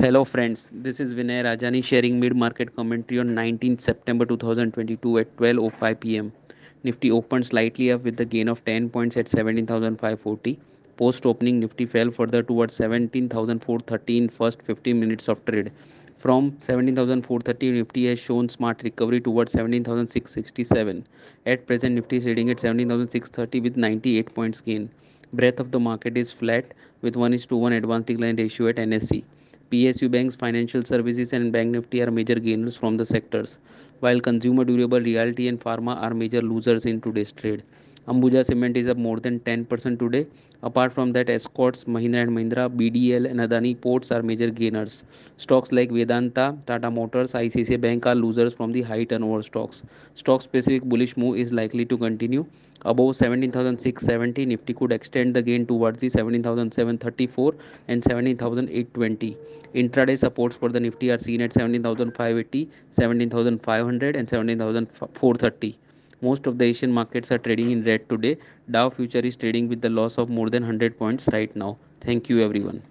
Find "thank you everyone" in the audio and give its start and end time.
72.00-72.82